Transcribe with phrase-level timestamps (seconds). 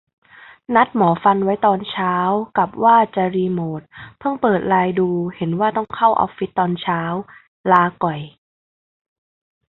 [0.75, 2.13] นัดหมอฟันไว้ตอนเช้า
[2.57, 3.81] กับว่าจะรีโมท
[4.19, 7.01] เพิ่งเปิดไลน์ดูเห็นว่าต้องเข้าออฟฟิศตอนเช้า
[7.71, 8.19] ลาก่อย